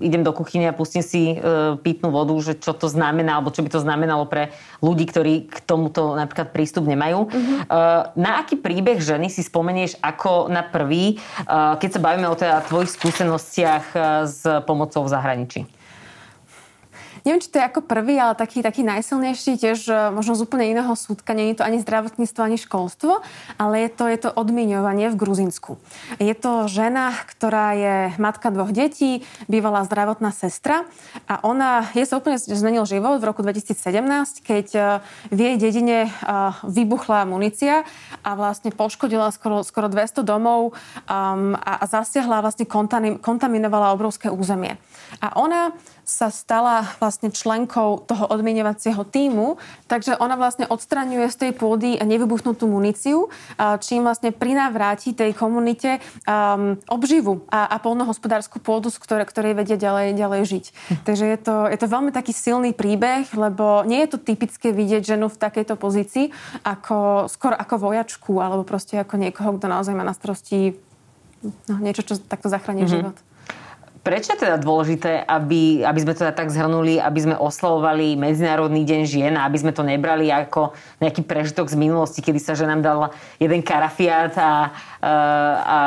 idem 0.00 0.24
do 0.24 0.32
kuchyne 0.32 0.72
a 0.72 0.76
pustím 0.76 1.04
si 1.04 1.36
uh, 1.36 1.76
pitnú 1.76 2.08
vodu, 2.08 2.32
že 2.40 2.56
čo 2.56 2.72
to 2.72 2.88
znamená, 2.88 3.38
alebo 3.38 3.52
čo 3.52 3.60
by 3.60 3.68
to 3.68 3.80
znamenalo 3.84 4.24
pre 4.24 4.56
ľudí, 4.80 5.04
ktorí 5.04 5.52
k 5.52 5.56
tomuto 5.68 6.16
napríklad 6.16 6.56
prístup 6.56 6.88
nemajú. 6.88 7.28
Uh-huh. 7.28 7.56
Uh, 7.68 8.08
na 8.16 8.40
aký 8.40 8.56
príbeh 8.56 8.98
ženy 8.98 9.28
si 9.28 9.44
spomenieš 9.44 10.00
ako 10.00 10.48
na 10.48 10.64
prvý, 10.64 11.20
uh, 11.44 11.76
keď 11.76 11.98
sa 11.98 12.00
bavíme 12.00 12.26
o 12.32 12.38
teda 12.38 12.64
tvojich 12.64 12.94
skúsenostiach 12.96 13.84
uh, 13.92 14.02
s 14.24 14.42
pomocou 14.64 15.04
v 15.04 15.12
zahraničí? 15.12 15.60
Neviem, 17.28 17.44
či 17.44 17.52
to 17.52 17.60
je 17.60 17.68
ako 17.68 17.84
prvý, 17.84 18.16
ale 18.16 18.32
taký, 18.32 18.64
taký 18.64 18.80
najsilnejší 18.80 19.60
tiež 19.60 19.92
možno 20.16 20.32
z 20.32 20.48
úplne 20.48 20.72
iného 20.72 20.96
súdka. 20.96 21.36
Je 21.36 21.60
to 21.60 21.68
ani 21.68 21.76
zdravotníctvo, 21.84 22.40
ani 22.40 22.56
školstvo, 22.56 23.20
ale 23.60 23.84
je 23.84 23.90
to, 23.92 24.04
je 24.08 24.18
to 24.24 24.30
odmiňovanie 24.32 25.12
v 25.12 25.20
Gruzinsku. 25.20 25.76
Je 26.16 26.32
to 26.32 26.64
žena, 26.72 27.12
ktorá 27.28 27.76
je 27.76 27.96
matka 28.16 28.48
dvoch 28.48 28.72
detí, 28.72 29.28
bývalá 29.44 29.84
zdravotná 29.84 30.32
sestra 30.32 30.88
a 31.28 31.44
ona, 31.44 31.84
je 31.92 32.08
sa 32.08 32.16
úplne 32.16 32.40
zmenil 32.40 32.88
život 32.88 33.20
v 33.20 33.28
roku 33.28 33.44
2017, 33.44 34.40
keď 34.40 34.66
e, 34.72 34.80
v 35.28 35.38
jej 35.38 35.56
dedine 35.60 36.08
e, 36.08 36.10
vybuchla 36.64 37.28
munícia 37.28 37.84
a 38.24 38.30
vlastne 38.32 38.72
poškodila 38.72 39.28
skoro, 39.34 39.60
skoro 39.60 39.92
200 39.92 40.24
domov 40.24 40.72
um, 40.72 41.52
a, 41.58 41.72
a 41.80 41.84
zasiahla 41.84 42.40
vlastne 42.40 42.64
kontaminovala 43.20 43.92
obrovské 43.92 44.32
územie. 44.32 44.80
A 45.20 45.36
ona 45.36 45.76
sa 46.08 46.32
stala 46.32 46.88
vlastne 46.96 47.28
členkou 47.28 48.00
toho 48.08 48.24
odmienovacieho 48.32 49.04
týmu, 49.04 49.60
takže 49.92 50.16
ona 50.16 50.40
vlastne 50.40 50.64
odstraňuje 50.64 51.28
z 51.28 51.36
tej 51.36 51.52
pôdy 51.52 52.00
nevybuchnutú 52.00 52.64
muníciu, 52.64 53.28
čím 53.84 54.08
vlastne 54.08 54.32
prinavráti 54.32 55.12
tej 55.12 55.36
komunite 55.36 56.00
um, 56.24 56.80
obživu 56.88 57.44
a, 57.52 57.68
a 57.68 57.76
polnohospodárskú 57.76 58.56
pôdu, 58.56 58.88
z 58.88 58.96
ktorej, 59.04 59.28
ktorej 59.28 59.52
vedia 59.52 59.76
ďalej, 59.76 60.16
ďalej 60.16 60.40
žiť. 60.48 60.64
Hm. 60.72 60.96
Takže 61.04 61.24
je 61.28 61.38
to, 61.44 61.54
je 61.68 61.76
to 61.76 61.86
veľmi 61.92 62.10
taký 62.10 62.32
silný 62.32 62.72
príbeh, 62.72 63.28
lebo 63.36 63.84
nie 63.84 64.00
je 64.08 64.16
to 64.16 64.18
typické 64.24 64.72
vidieť 64.72 65.04
ženu 65.04 65.28
v 65.28 65.36
takejto 65.36 65.76
pozícii 65.76 66.32
ako, 66.64 67.28
skôr 67.28 67.52
ako 67.52 67.92
vojačku 67.92 68.40
alebo 68.40 68.64
proste 68.64 68.96
ako 68.96 69.20
niekoho, 69.20 69.60
kto 69.60 69.68
naozaj 69.68 69.92
má 69.92 70.08
na 70.08 70.16
starosti 70.16 70.80
no, 71.68 71.76
niečo, 71.84 72.00
čo 72.00 72.16
takto 72.16 72.48
zachráni 72.48 72.88
mm-hmm. 72.88 72.96
život. 72.96 73.16
Prečo 74.08 74.32
je 74.32 74.40
teda 74.40 74.56
dôležité, 74.56 75.20
aby, 75.20 75.84
aby 75.84 76.00
sme 76.00 76.16
to 76.16 76.24
teda 76.24 76.32
tak 76.32 76.48
zhrnuli, 76.48 76.96
aby 76.96 77.28
sme 77.28 77.36
oslavovali 77.36 78.16
Medzinárodný 78.16 78.80
deň 78.88 79.00
žien 79.04 79.36
a 79.36 79.44
aby 79.44 79.60
sme 79.60 79.76
to 79.76 79.84
nebrali 79.84 80.32
ako 80.32 80.72
nejaký 80.96 81.28
prežitok 81.28 81.68
z 81.68 81.76
minulosti, 81.76 82.24
kedy 82.24 82.40
sa 82.40 82.56
ženám 82.56 82.80
dal 82.80 83.12
jeden 83.36 83.60
karafiát 83.60 84.32
a, 84.40 84.40
a, 84.40 84.52
a 85.60 85.78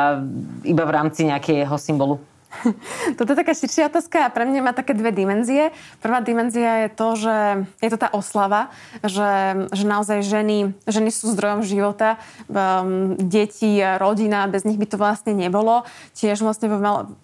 iba 0.62 0.84
v 0.86 0.94
rámci 0.94 1.26
nejakého 1.26 1.74
symbolu? 1.74 2.22
Toto 3.18 3.32
je 3.32 3.38
taká 3.38 3.52
širšia 3.56 3.88
otázka 3.88 4.28
a 4.28 4.32
pre 4.32 4.44
mňa 4.44 4.60
má 4.60 4.72
také 4.76 4.92
dve 4.92 5.10
dimenzie. 5.10 5.72
Prvá 6.04 6.20
dimenzia 6.20 6.86
je 6.86 6.88
to, 6.92 7.08
že 7.16 7.36
je 7.80 7.90
to 7.90 7.98
tá 7.98 8.08
oslava, 8.12 8.68
že, 9.02 9.66
že 9.72 9.84
naozaj 9.88 10.20
ženy, 10.24 10.76
ženy 10.84 11.10
sú 11.10 11.32
zdrojom 11.32 11.64
života, 11.64 12.20
um, 12.48 13.16
deti, 13.16 13.80
rodina, 13.98 14.46
bez 14.48 14.68
nich 14.68 14.76
by 14.76 14.86
to 14.86 14.96
vlastne 15.00 15.32
nebolo. 15.32 15.84
Tiež 16.12 16.44
vlastne 16.44 16.68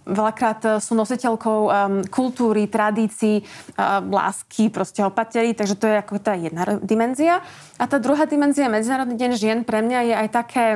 veľakrát 0.09 0.81
sú 0.81 0.97
nositeľkou 0.97 1.59
um, 1.69 1.71
kultúry, 2.09 2.67
tradícií, 2.67 3.45
uh, 3.45 4.01
lásky, 4.03 4.73
proste 4.73 5.05
opatery, 5.05 5.53
takže 5.53 5.77
to 5.77 5.87
je 5.87 5.97
ako 6.01 6.19
tá 6.19 6.35
jedna 6.35 6.81
dimenzia. 6.81 7.45
A 7.77 7.85
tá 7.87 8.01
druhá 8.01 8.25
dimenzia, 8.25 8.67
Medzinárodný 8.73 9.15
deň 9.15 9.31
žien, 9.37 9.59
pre 9.63 9.85
mňa 9.85 10.01
je 10.09 10.15
aj 10.27 10.29
také 10.33 10.67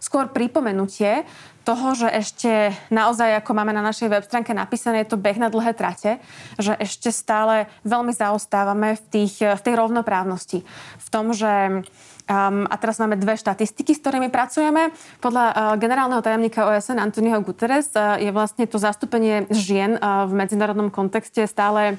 skôr 0.00 0.32
pripomenutie 0.32 1.28
toho, 1.70 1.94
že 1.94 2.08
ešte 2.10 2.74
naozaj, 2.90 3.38
ako 3.38 3.54
máme 3.54 3.70
na 3.70 3.86
našej 3.86 4.10
web 4.10 4.26
stránke 4.26 4.50
napísané, 4.50 5.06
je 5.06 5.14
to 5.14 5.22
beh 5.22 5.38
na 5.38 5.46
dlhé 5.46 5.70
trate, 5.78 6.18
že 6.58 6.74
ešte 6.74 7.14
stále 7.14 7.70
veľmi 7.86 8.10
zaostávame 8.10 8.98
v, 8.98 9.02
tých, 9.06 9.38
v 9.38 9.62
tej 9.62 9.74
rovnoprávnosti. 9.78 10.66
V 10.98 11.08
tom, 11.14 11.30
že 11.30 11.86
Um, 12.30 12.62
a 12.70 12.78
teraz 12.78 13.02
máme 13.02 13.18
dve 13.18 13.34
štatistiky, 13.34 13.90
s 13.90 14.06
ktorými 14.06 14.30
pracujeme. 14.30 14.94
Podľa 15.18 15.44
uh, 15.50 15.54
generálneho 15.74 16.22
tajomníka 16.22 16.62
OSN 16.62 17.02
Antonio 17.02 17.42
Guterres 17.42 17.90
uh, 17.98 18.22
je 18.22 18.30
vlastne 18.30 18.70
to 18.70 18.78
zastúpenie 18.78 19.50
žien 19.50 19.98
uh, 19.98 20.30
v 20.30 20.38
medzinárodnom 20.38 20.94
kontexte 20.94 21.42
stále 21.50 21.98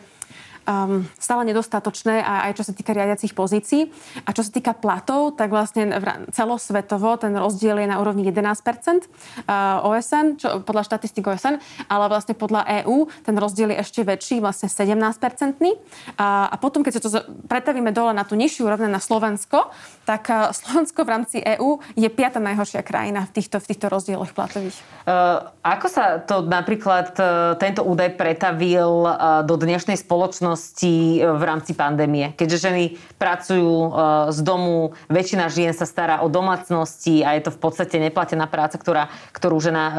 um, 0.65 1.05
stále 1.17 1.47
nedostatočné 1.49 2.21
a 2.21 2.49
aj 2.49 2.61
čo 2.61 2.63
sa 2.67 2.73
týka 2.75 2.93
riadiacich 2.93 3.33
pozícií. 3.33 3.89
A 4.25 4.29
čo 4.31 4.45
sa 4.45 4.51
týka 4.53 4.73
platov, 4.77 5.35
tak 5.35 5.49
vlastne 5.49 5.89
celosvetovo 6.31 7.17
ten 7.17 7.33
rozdiel 7.33 7.81
je 7.81 7.87
na 7.89 7.97
úrovni 7.97 8.27
11% 8.27 8.53
uh, 8.53 9.87
OSN, 9.87 10.37
čo, 10.37 10.47
podľa 10.61 10.83
štatistik 10.85 11.25
OSN, 11.25 11.57
ale 11.89 12.05
vlastne 12.09 12.37
podľa 12.37 12.85
EÚ 12.85 13.09
ten 13.25 13.35
rozdiel 13.37 13.73
je 13.73 13.77
ešte 13.81 14.01
väčší, 14.05 14.39
vlastne 14.39 14.69
17-percentný. 14.69 15.77
A, 16.17 16.49
a 16.51 16.55
potom, 16.61 16.85
keď 16.85 16.99
sa 16.99 17.01
to 17.01 17.09
pretavíme 17.49 17.89
dole 17.93 18.13
na 18.13 18.23
tú 18.23 18.37
nižšiu 18.37 18.69
úroveň 18.69 18.91
na 18.91 19.01
Slovensko, 19.01 19.73
tak 20.05 20.29
uh, 20.29 20.53
Slovensko 20.59 21.03
v 21.03 21.09
rámci 21.09 21.37
EÚ 21.41 21.81
je 21.97 22.09
piata 22.11 22.37
najhoršia 22.37 22.85
krajina 22.85 23.25
v 23.25 23.31
týchto, 23.41 23.57
v 23.57 23.65
týchto 23.65 23.87
rozdieloch 23.89 24.31
platových. 24.33 24.77
Uh, 25.05 25.49
ako 25.65 25.87
sa 25.89 26.21
to 26.21 26.45
napríklad 26.45 27.13
uh, 27.17 27.53
tento 27.57 27.81
údaj 27.81 28.13
pretavil 28.15 29.03
do 29.47 29.55
dnešnej 29.57 29.97
spoločnosti 29.97 30.50
spoločnosti 30.55 30.93
e, 31.17 31.19
v 31.25 31.43
rámci 31.43 31.71
pandémie. 31.73 32.33
Keďže 32.35 32.57
ženy 32.57 32.83
pracujú 33.15 33.71
e, 33.71 33.89
z 34.31 34.39
domu, 34.43 34.93
väčšina 35.07 35.47
žien 35.51 35.73
sa 35.73 35.87
stará 35.87 36.21
o 36.23 36.27
domácnosti 36.27 37.23
a 37.23 37.35
je 37.37 37.47
to 37.47 37.51
v 37.55 37.59
podstate 37.59 37.95
neplatená 37.97 38.47
práca, 38.47 38.77
ktorá, 38.77 39.09
ktorú 39.35 39.57
žena 39.59 39.83
e, 39.87 39.95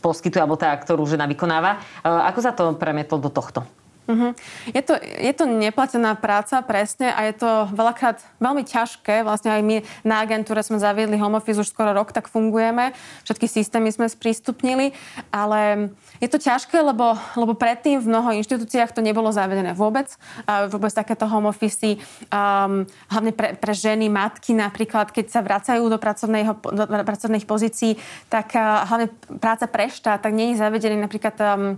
poskytuje 0.00 0.40
alebo 0.40 0.58
tá, 0.58 0.72
ktorú 0.76 1.04
žena 1.08 1.26
vykonáva. 1.28 1.80
Ako 2.04 2.40
sa 2.42 2.52
to 2.52 2.76
premietlo 2.76 3.18
do 3.18 3.30
tohto? 3.32 3.64
Uh-huh. 4.06 4.30
Je, 4.70 4.82
to, 4.86 4.94
je 5.02 5.32
to 5.34 5.50
neplatená 5.50 6.14
práca, 6.14 6.62
presne, 6.62 7.10
a 7.10 7.26
je 7.26 7.34
to 7.34 7.66
veľakrát 7.74 8.22
veľmi 8.38 8.62
ťažké. 8.62 9.26
Vlastne 9.26 9.50
aj 9.50 9.62
my 9.66 9.76
na 10.06 10.22
agentúre 10.22 10.62
sme 10.62 10.78
zaviedli 10.78 11.18
home 11.18 11.34
office 11.34 11.58
už 11.58 11.74
skoro 11.74 11.90
rok, 11.90 12.14
tak 12.14 12.30
fungujeme. 12.30 12.94
Všetky 13.26 13.50
systémy 13.50 13.90
sme 13.90 14.06
sprístupnili, 14.06 14.94
ale 15.34 15.90
je 16.22 16.28
to 16.30 16.38
ťažké, 16.38 16.78
lebo, 16.78 17.18
lebo 17.34 17.58
predtým 17.58 17.98
v 17.98 18.06
mnoho 18.06 18.30
inštitúciách 18.38 18.94
to 18.94 19.02
nebolo 19.02 19.34
zavedené 19.34 19.74
vôbec. 19.74 20.06
A 20.46 20.70
vôbec 20.70 20.94
takéto 20.94 21.26
home 21.26 21.50
office, 21.50 21.98
um, 22.30 22.86
hlavne 23.10 23.34
pre, 23.34 23.58
pre 23.58 23.74
ženy, 23.74 24.06
matky 24.06 24.54
napríklad, 24.54 25.10
keď 25.10 25.26
sa 25.34 25.40
vracajú 25.42 25.82
do, 25.90 25.98
do 25.98 27.04
pracovných 27.04 27.44
pozícií, 27.44 27.98
tak 28.30 28.54
uh, 28.54 28.86
hlavne 28.86 29.10
práca 29.42 29.66
pre 29.66 29.90
štát, 29.90 30.22
tak 30.22 30.30
nie 30.30 30.54
je 30.54 30.62
zavedený 30.62 30.96
napríklad 31.02 31.34
um, 31.42 31.74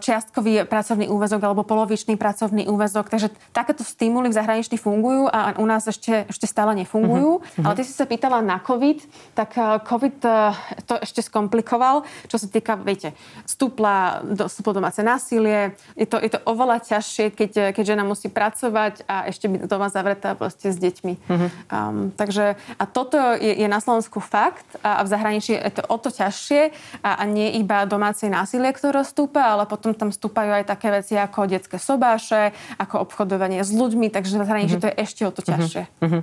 čiastkový 0.00 0.66
pracovný 0.66 1.06
úvezok 1.08 1.40
alebo 1.40 1.62
polovičný 1.62 2.18
pracovný 2.18 2.66
úvezok. 2.68 3.08
Takže 3.08 3.32
takéto 3.54 3.86
stimuly 3.86 4.28
v 4.30 4.36
zahraničí 4.36 4.76
fungujú 4.76 5.30
a 5.30 5.56
u 5.56 5.66
nás 5.66 5.86
ešte, 5.86 6.26
ešte 6.28 6.46
stále 6.46 6.74
nefungujú. 6.74 7.40
Uh-huh. 7.40 7.64
Ale 7.64 7.78
ty 7.78 7.82
si 7.86 7.94
sa 7.94 8.04
pýtala 8.04 8.42
na 8.42 8.58
COVID, 8.60 8.98
tak 9.38 9.56
COVID 9.84 10.16
to 10.84 10.94
ešte 11.00 11.22
skomplikoval, 11.24 12.02
čo 12.26 12.36
sa 12.36 12.46
týka, 12.50 12.76
viete, 12.76 13.14
stúpla, 13.46 14.22
stúplo 14.50 14.76
domáce 14.76 15.00
násilie. 15.00 15.78
Je 15.94 16.06
to, 16.08 16.18
je 16.18 16.30
to 16.32 16.42
oveľa 16.44 16.82
ťažšie, 16.84 17.30
keď, 17.32 17.52
keď 17.72 17.84
žena 17.94 18.04
musí 18.04 18.28
pracovať 18.28 19.06
a 19.06 19.30
ešte 19.30 19.48
byť 19.48 19.70
doma 19.70 19.88
zavretá 19.88 20.34
proste 20.34 20.74
s 20.74 20.78
deťmi. 20.80 21.14
Uh-huh. 21.14 21.48
Um, 21.70 22.10
takže 22.14 22.58
a 22.78 22.84
toto 22.84 23.16
je, 23.38 23.54
je 23.54 23.68
na 23.70 23.78
Slovensku 23.78 24.18
fakt 24.18 24.66
a, 24.82 25.00
a 25.00 25.02
v 25.04 25.08
zahraničí 25.08 25.52
je 25.54 25.72
to 25.72 25.82
o 25.86 25.96
to 26.00 26.10
ťažšie 26.10 26.74
a, 27.00 27.20
a 27.20 27.24
nie 27.24 27.56
iba 27.60 27.86
domáce 27.86 28.26
násilie, 28.26 28.72
ktoré 28.74 29.06
stúpa, 29.06 29.43
ale 29.44 29.68
potom 29.68 29.92
tam 29.92 30.08
vstúpajú 30.08 30.50
aj 30.50 30.64
také 30.64 30.88
veci 30.88 31.14
ako 31.20 31.44
detské 31.44 31.76
sobáše, 31.76 32.56
ako 32.80 33.04
obchodovanie 33.04 33.60
s 33.60 33.70
ľuďmi, 33.70 34.08
takže 34.08 34.40
v 34.40 34.40
zahraničí 34.40 34.80
mm-hmm. 34.80 34.88
to 34.88 34.90
je 34.90 35.00
ešte 35.04 35.22
o 35.28 35.32
to 35.32 35.40
mhm. 35.44 35.48
ťažšie. 35.52 35.82
Mm-hmm. 36.00 36.22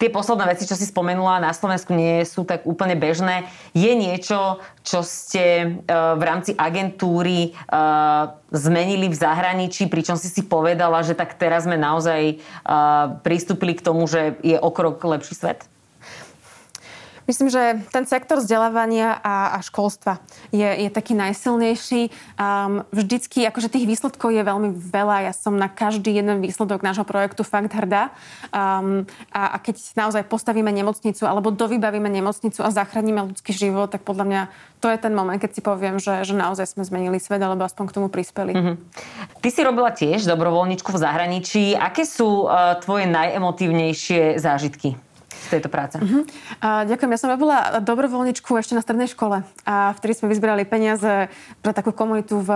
Tie 0.00 0.08
posledné 0.08 0.44
veci, 0.50 0.64
čo 0.66 0.74
si 0.74 0.86
spomenula, 0.88 1.44
na 1.44 1.52
Slovensku 1.54 1.92
nie 1.94 2.24
sú 2.26 2.42
tak 2.42 2.64
úplne 2.66 2.96
bežné. 2.98 3.46
Je 3.76 3.92
niečo, 3.94 4.58
čo 4.82 5.04
ste 5.06 5.78
uh, 5.86 6.18
v 6.18 6.22
rámci 6.26 6.50
agentúry 6.56 7.54
uh, 7.70 8.34
zmenili 8.50 9.06
v 9.06 9.16
zahraničí, 9.16 9.86
pričom 9.86 10.18
si 10.18 10.32
si 10.32 10.42
povedala, 10.42 11.04
že 11.06 11.14
tak 11.14 11.38
teraz 11.38 11.64
sme 11.64 11.78
naozaj 11.78 12.42
uh, 12.66 13.20
pristúpili 13.22 13.78
k 13.78 13.84
tomu, 13.84 14.10
že 14.10 14.36
je 14.42 14.58
o 14.58 14.70
krok 14.74 14.98
lepší 15.04 15.38
svet? 15.38 15.71
Myslím, 17.32 17.48
že 17.48 17.80
ten 17.88 18.04
sektor 18.04 18.44
vzdelávania 18.44 19.16
a, 19.16 19.56
a 19.56 19.58
školstva 19.64 20.20
je, 20.52 20.68
je 20.68 20.92
taký 20.92 21.16
najsilnejší. 21.16 22.12
Um, 22.36 22.84
vždycky, 22.92 23.48
akože 23.48 23.72
tých 23.72 23.88
výsledkov 23.88 24.36
je 24.36 24.44
veľmi 24.44 24.76
veľa. 24.76 25.24
Ja 25.24 25.32
som 25.32 25.56
na 25.56 25.72
každý 25.72 26.12
jeden 26.12 26.44
výsledok 26.44 26.84
nášho 26.84 27.08
projektu 27.08 27.40
fakt 27.40 27.72
hrdá. 27.72 28.12
Um, 28.52 29.08
a, 29.32 29.56
a 29.56 29.64
keď 29.64 29.80
naozaj 29.96 30.28
postavíme 30.28 30.68
nemocnicu 30.68 31.24
alebo 31.24 31.48
dovybavíme 31.48 32.12
nemocnicu 32.12 32.60
a 32.60 32.68
zachránime 32.68 33.24
ľudský 33.24 33.56
život, 33.56 33.88
tak 33.88 34.04
podľa 34.04 34.28
mňa 34.28 34.42
to 34.84 34.92
je 34.92 35.00
ten 35.00 35.16
moment, 35.16 35.40
keď 35.40 35.56
si 35.56 35.64
poviem, 35.64 35.96
že, 35.96 36.28
že 36.28 36.36
naozaj 36.36 36.68
sme 36.68 36.84
zmenili 36.84 37.16
svet 37.16 37.40
alebo 37.40 37.64
aspoň 37.64 37.84
k 37.88 37.96
tomu 37.96 38.12
prispeli. 38.12 38.52
Mm-hmm. 38.52 38.76
Ty 39.40 39.48
si 39.48 39.60
robila 39.64 39.88
tiež 39.88 40.28
dobrovoľničku 40.28 40.92
v 40.92 41.00
zahraničí. 41.00 41.80
Aké 41.80 42.04
sú 42.04 42.44
uh, 42.44 42.76
tvoje 42.76 43.08
najemotívnejšie 43.08 44.36
zážitky? 44.36 45.00
Tejto 45.52 45.68
práce? 45.68 46.00
Uh-huh. 46.00 46.24
Uh, 46.64 46.88
ďakujem. 46.88 47.10
Ja 47.12 47.20
som 47.20 47.30
robila 47.30 47.84
dobrovoľničku 47.84 48.56
ešte 48.56 48.72
na 48.72 48.80
strednej 48.80 49.12
škole, 49.12 49.44
a 49.68 49.92
vtedy 50.00 50.16
sme 50.16 50.32
vyzberali 50.32 50.64
peniaze 50.64 51.28
pre 51.60 51.76
takú 51.76 51.92
komunitu 51.92 52.40
v, 52.40 52.50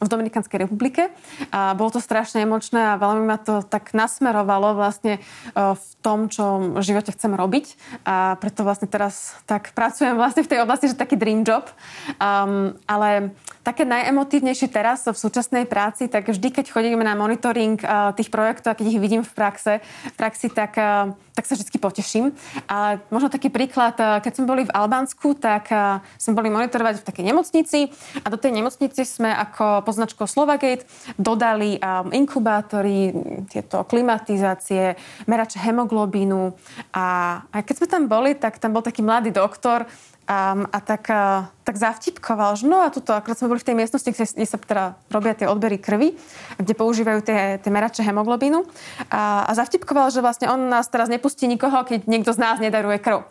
v 0.00 0.08
Dominikanskej 0.08 0.64
republike. 0.64 1.12
A 1.52 1.76
bolo 1.76 1.92
to 1.92 2.00
strašne 2.00 2.40
emočné 2.42 2.96
a 2.96 3.00
veľmi 3.00 3.28
ma 3.28 3.36
to 3.36 3.60
tak 3.60 3.92
nasmerovalo 3.92 4.72
vlastne 4.72 5.20
uh, 5.52 5.76
v 5.76 5.84
tom, 6.00 6.32
čo 6.32 6.72
v 6.78 6.82
živote 6.82 7.12
chcem 7.12 7.36
robiť. 7.36 7.76
A 8.08 8.40
preto 8.40 8.64
vlastne 8.64 8.88
teraz 8.88 9.36
tak 9.44 9.76
pracujem 9.76 10.16
vlastne 10.16 10.40
v 10.40 10.50
tej 10.50 10.64
oblasti, 10.64 10.88
že 10.88 10.96
taký 10.96 11.20
dream 11.20 11.44
job. 11.44 11.68
Um, 12.16 12.78
ale 12.88 13.36
také 13.66 13.84
najemotívnejšie 13.84 14.72
teraz 14.72 15.04
v 15.04 15.12
súčasnej 15.12 15.68
práci, 15.68 16.08
tak 16.08 16.24
vždy, 16.32 16.48
keď 16.48 16.72
chodíme 16.72 17.04
na 17.04 17.12
monitoring 17.12 17.76
uh, 17.84 18.16
tých 18.16 18.32
projektov 18.32 18.72
a 18.72 18.78
keď 18.78 18.86
ich 18.96 19.02
vidím 19.02 19.20
v, 19.20 19.32
praxe, 19.36 19.72
v 19.84 20.16
praxi, 20.16 20.48
tak, 20.48 20.72
uh, 20.80 21.12
tak 21.38 21.46
sa 21.46 21.54
vždy 21.54 21.78
poteším. 21.78 22.34
Ale 22.66 22.98
možno 23.14 23.30
taký 23.30 23.46
príklad, 23.46 23.94
uh, 24.02 24.18
keď 24.18 24.42
sme 24.42 24.50
boli 24.50 24.62
v 24.66 24.74
Albánsku, 24.74 25.38
tak 25.38 25.70
uh, 25.70 26.02
sme 26.18 26.34
boli 26.34 26.50
monitorovať 26.50 26.98
v 26.98 27.06
takej 27.06 27.24
nemocnici 27.30 27.78
a 28.18 28.26
do 28.26 28.34
tej 28.34 28.58
nemocnici 28.58 29.06
sme 29.06 29.30
ako 29.30 29.86
poznačko 29.86 30.26
Slovagate 30.26 30.82
dodali 31.14 31.78
um, 31.78 32.10
inkubátory, 32.10 33.14
tieto 33.46 33.86
klimatizácie, 33.86 34.98
merače 35.30 35.62
hemoglobínu 35.62 36.50
a, 36.90 37.06
a 37.46 37.56
keď 37.62 37.74
sme 37.78 37.86
tam 37.86 38.02
boli, 38.10 38.34
tak 38.34 38.58
tam 38.58 38.74
bol 38.74 38.82
taký 38.82 39.06
mladý 39.06 39.30
doktor, 39.30 39.86
Um, 40.28 40.68
a 40.68 40.84
tak, 40.84 41.08
uh, 41.08 41.48
tak 41.64 41.80
zavtipkoval, 41.80 42.60
že 42.60 42.68
no 42.68 42.84
a 42.84 42.92
tuto, 42.92 43.16
akorát 43.16 43.40
sme 43.40 43.48
boli 43.48 43.64
v 43.64 43.72
tej 43.72 43.76
miestnosti, 43.80 44.12
kde, 44.12 44.28
kde 44.28 44.44
sa 44.44 44.60
teda 44.60 44.84
robia 45.08 45.32
tie 45.32 45.48
odbery 45.48 45.80
krvi, 45.80 46.20
kde 46.60 46.74
používajú 46.76 47.24
tie, 47.24 47.56
tie 47.56 47.70
merače 47.72 48.04
hemoglobínu. 48.04 48.60
A, 49.08 49.48
a 49.48 49.50
zavtipkoval, 49.56 50.12
že 50.12 50.20
vlastne 50.20 50.52
on 50.52 50.68
nás 50.68 50.84
teraz 50.92 51.08
nepustí 51.08 51.48
nikoho, 51.48 51.80
keď 51.80 52.04
niekto 52.04 52.36
z 52.36 52.44
nás 52.44 52.60
nedaruje 52.60 53.00
krv. 53.00 53.24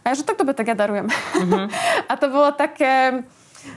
A 0.00 0.04
ja, 0.08 0.16
že 0.16 0.24
tak 0.24 0.40
dobre, 0.40 0.56
tak 0.56 0.72
ja 0.72 0.76
darujem. 0.78 1.12
Mm-hmm. 1.12 1.66
a 2.10 2.12
to 2.16 2.26
bolo 2.32 2.48
také, 2.56 3.28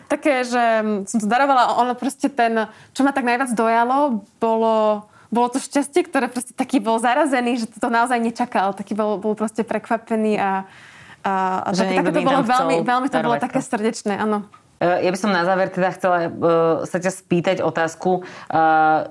také, 0.08 0.48
že 0.48 0.64
som 1.12 1.20
to 1.20 1.28
darovala, 1.28 1.76
ono 1.76 1.92
proste 1.92 2.32
ten, 2.32 2.72
čo 2.96 3.04
ma 3.04 3.12
tak 3.12 3.28
najviac 3.28 3.52
dojalo, 3.52 4.24
bolo 4.40 5.12
bolo 5.32 5.48
to 5.48 5.64
šťastie, 5.64 6.12
ktoré 6.12 6.28
proste 6.28 6.52
taký 6.52 6.84
bol 6.84 7.00
zarazený, 7.00 7.64
že 7.64 7.72
to 7.72 7.88
naozaj 7.88 8.20
nečakal. 8.20 8.76
Taký 8.76 9.00
bol, 9.00 9.16
bol 9.16 9.32
proste 9.32 9.64
prekvapený 9.64 10.36
a, 10.36 10.68
a, 11.22 11.66
a 11.66 11.70
že 11.74 11.86
tak, 11.86 12.06
také 12.06 12.12
to 12.12 12.22
bolo 12.26 12.42
veľmi, 12.42 12.76
veľmi 12.82 13.08
to 13.08 13.20
bolo 13.22 13.38
také 13.38 13.60
srdečné, 13.62 14.18
áno. 14.18 14.46
E, 14.82 15.06
ja 15.06 15.10
by 15.14 15.18
som 15.18 15.30
na 15.30 15.46
záver 15.46 15.70
teda 15.70 15.90
chcela 15.94 16.18
uh, 16.26 16.30
sa 16.90 16.98
ťa 16.98 17.12
spýtať 17.14 17.58
otázku, 17.62 18.26
uh, 18.26 19.10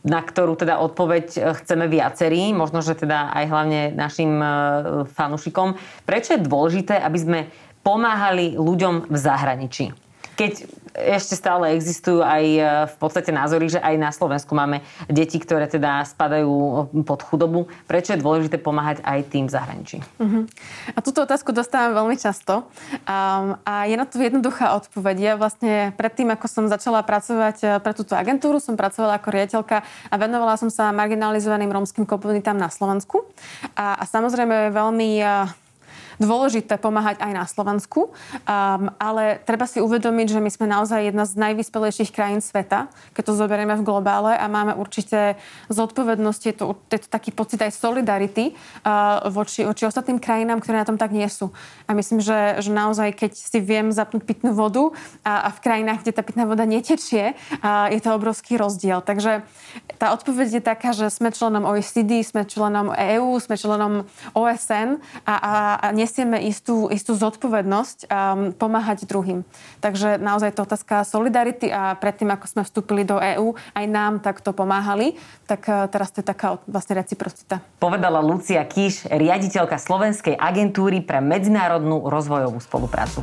na 0.00 0.20
ktorú 0.24 0.56
teda 0.56 0.80
odpoveď 0.80 1.56
chceme 1.60 1.84
viacerí, 1.84 2.56
možno, 2.56 2.80
že 2.80 2.96
teda 2.96 3.36
aj 3.36 3.44
hlavne 3.52 3.80
našim 3.92 4.40
fanúšikom. 5.12 5.76
Prečo 6.08 6.40
je 6.40 6.40
dôležité, 6.40 6.96
aby 6.96 7.18
sme 7.20 7.40
pomáhali 7.84 8.56
ľuďom 8.56 9.12
v 9.12 9.16
zahraničí? 9.20 9.92
Keď 10.40 10.52
ešte 10.94 11.38
stále 11.38 11.74
existujú 11.74 12.20
aj 12.20 12.44
e, 12.44 12.60
v 12.90 12.96
podstate 12.98 13.30
názory, 13.30 13.70
že 13.70 13.78
aj 13.78 13.94
na 13.96 14.10
Slovensku 14.10 14.52
máme 14.52 14.82
deti, 15.06 15.38
ktoré 15.38 15.70
teda 15.70 16.02
spadajú 16.06 16.50
pod 17.06 17.20
chudobu. 17.22 17.70
Prečo 17.86 18.14
je 18.14 18.22
dôležité 18.22 18.58
pomáhať 18.58 19.02
aj 19.06 19.18
tým 19.30 19.46
v 19.46 19.54
zahraničí? 19.54 19.96
Uh-huh. 20.18 20.44
A 20.94 20.98
túto 21.00 21.22
otázku 21.22 21.54
dostávam 21.54 22.04
veľmi 22.04 22.16
často. 22.18 22.66
Um, 23.06 23.54
a 23.62 23.86
je 23.86 23.94
na 23.94 24.06
to 24.06 24.18
jednoduchá 24.18 24.74
odpoveď. 24.78 25.16
Ja 25.18 25.32
vlastne 25.38 25.94
predtým, 25.94 26.30
ako 26.34 26.46
som 26.50 26.64
začala 26.66 27.06
pracovať 27.06 27.56
e, 27.62 27.66
pre 27.78 27.92
túto 27.94 28.18
agentúru, 28.18 28.58
som 28.58 28.74
pracovala 28.74 29.22
ako 29.22 29.28
riaditeľka 29.30 29.86
a 29.86 30.14
venovala 30.18 30.58
som 30.58 30.72
sa 30.72 30.90
marginalizovaným 30.90 31.70
rómskym 31.70 32.06
komunitám 32.06 32.58
na 32.58 32.72
Slovensku. 32.72 33.26
A, 33.78 33.94
a 34.00 34.04
samozrejme 34.06 34.74
veľmi 34.74 35.22
dôležité 36.20 36.76
pomáhať 36.76 37.18
aj 37.24 37.32
na 37.32 37.44
Slovensku, 37.48 38.12
um, 38.12 38.12
ale 39.00 39.40
treba 39.48 39.64
si 39.64 39.80
uvedomiť, 39.80 40.36
že 40.36 40.40
my 40.44 40.50
sme 40.52 40.66
naozaj 40.68 41.08
jedna 41.08 41.24
z 41.24 41.40
najvyspelejších 41.40 42.12
krajín 42.12 42.44
sveta, 42.44 42.92
keď 43.16 43.22
to 43.24 43.34
zoberieme 43.34 43.72
v 43.80 43.82
globále 43.82 44.36
a 44.36 44.44
máme 44.46 44.76
určite 44.76 45.40
zodpovednosť, 45.72 46.42
je 46.44 46.54
to, 46.54 46.64
je 46.92 47.00
to 47.00 47.08
taký 47.08 47.32
pocit 47.32 47.64
aj 47.64 47.72
solidarity 47.72 48.52
uh, 48.84 49.24
voči, 49.32 49.64
voči 49.64 49.88
ostatným 49.88 50.20
krajinám, 50.20 50.60
ktoré 50.60 50.84
na 50.84 50.86
tom 50.86 51.00
tak 51.00 51.10
nie 51.16 51.26
sú. 51.26 51.50
A 51.88 51.96
myslím, 51.96 52.20
že, 52.20 52.60
že 52.60 52.70
naozaj, 52.70 53.16
keď 53.16 53.32
si 53.34 53.58
viem 53.58 53.88
zapnúť 53.88 54.28
pitnú 54.28 54.52
vodu 54.52 54.92
a, 55.24 55.48
a 55.48 55.56
v 55.56 55.58
krajinách, 55.64 56.04
kde 56.04 56.12
tá 56.12 56.22
pitná 56.22 56.44
voda 56.44 56.68
netečie, 56.68 57.32
uh, 57.64 57.88
je 57.88 58.00
to 58.04 58.12
obrovský 58.12 58.60
rozdiel. 58.60 59.00
Takže 59.00 59.40
tá 59.96 60.12
odpoveď 60.12 60.60
je 60.60 60.62
taká, 60.62 60.92
že 60.92 61.08
sme 61.08 61.32
členom 61.32 61.64
OECD, 61.64 62.20
sme 62.20 62.44
členom 62.44 62.92
EÚ, 62.92 63.40
sme 63.40 63.56
členom 63.56 64.04
OSN 64.36 65.00
a, 65.24 65.34
a, 65.34 65.54
a 65.80 65.86
nesieme 66.10 66.42
istú, 66.42 66.90
istú 66.90 67.14
zodpovednosť 67.14 68.10
um, 68.10 68.50
pomáhať 68.50 69.06
druhým. 69.06 69.46
Takže 69.78 70.18
naozaj 70.18 70.58
to 70.58 70.66
otázka 70.66 71.06
solidarity 71.06 71.70
a 71.70 71.94
predtým, 71.94 72.34
ako 72.34 72.50
sme 72.50 72.62
vstúpili 72.66 73.06
do 73.06 73.22
EÚ, 73.22 73.54
aj 73.78 73.86
nám 73.86 74.18
takto 74.18 74.50
pomáhali, 74.50 75.14
tak 75.46 75.62
uh, 75.70 75.86
teraz 75.86 76.10
to 76.10 76.18
je 76.18 76.26
taká 76.26 76.58
vlastne 76.66 76.98
reciprocita. 76.98 77.62
Povedala 77.78 78.18
Lucia 78.18 78.66
Kíš, 78.66 79.06
riaditeľka 79.06 79.78
Slovenskej 79.78 80.34
agentúry 80.34 80.98
pre 80.98 81.22
medzinárodnú 81.22 82.10
rozvojovú 82.10 82.58
spoluprácu. 82.58 83.22